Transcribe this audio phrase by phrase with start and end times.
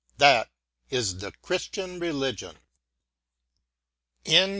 [0.17, 0.49] That
[0.89, 2.57] is the Christian religion.